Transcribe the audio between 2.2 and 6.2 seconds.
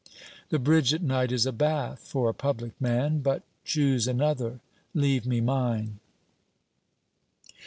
a public man. But choose another; leave me mine.'